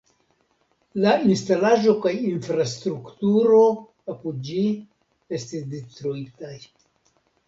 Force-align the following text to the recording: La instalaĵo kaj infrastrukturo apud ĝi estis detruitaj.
La 1.01 1.11
instalaĵo 1.31 1.91
kaj 2.05 2.13
infrastrukturo 2.29 3.59
apud 4.13 4.39
ĝi 4.47 4.63
estis 5.39 5.69
detruitaj. 5.75 6.57